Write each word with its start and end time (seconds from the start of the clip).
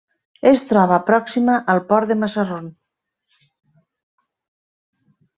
Es 0.51 0.61
troba 0.67 0.95
pròxima 1.09 1.57
al 1.73 1.81
Port 1.91 2.09
de 2.13 2.17
Mazarrón. 2.21 2.71